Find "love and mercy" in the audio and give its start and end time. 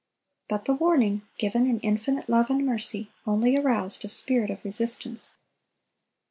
2.27-3.11